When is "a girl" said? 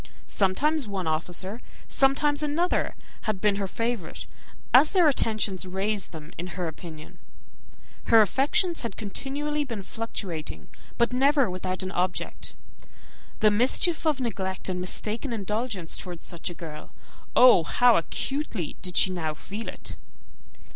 16.49-16.93